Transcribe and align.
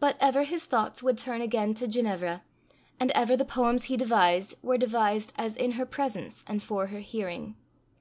But 0.00 0.16
ever 0.18 0.42
his 0.42 0.64
thoughts 0.64 1.00
would 1.00 1.16
turn 1.16 1.40
again 1.42 1.72
to 1.74 1.86
Ginevra, 1.86 2.42
and 2.98 3.12
ever 3.12 3.36
the 3.36 3.44
poems 3.44 3.84
he 3.84 3.96
devised 3.96 4.56
were 4.64 4.76
devised 4.76 5.32
as 5.36 5.54
in 5.54 5.70
her 5.78 5.86
presence 5.86 6.42
and 6.48 6.60
for 6.60 6.88
her 6.88 6.98
hearing. 6.98 7.54